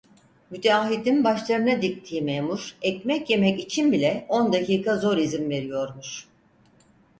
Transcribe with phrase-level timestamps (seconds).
[0.49, 6.27] Müteahhidin başlarına diktiği memur ekmek yemek için bile on dakika zor izin veriyormuş.